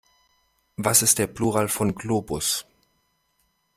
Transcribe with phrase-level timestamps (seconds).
[0.77, 2.65] Was ist der Plural von Globus?